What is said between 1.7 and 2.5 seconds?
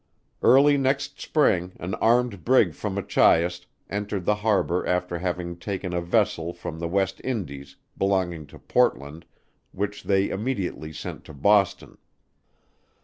an armed